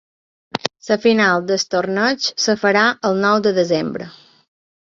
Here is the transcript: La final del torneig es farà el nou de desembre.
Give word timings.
La 0.87 0.97
final 1.03 1.43
del 1.51 1.67
torneig 1.75 2.31
es 2.31 2.49
farà 2.65 2.89
el 3.11 3.23
nou 3.27 3.45
de 3.49 3.55
desembre. 3.63 4.13